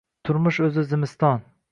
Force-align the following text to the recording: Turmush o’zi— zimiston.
Turmush 0.27 0.57
o’zi— 0.67 0.85
zimiston. 0.93 1.45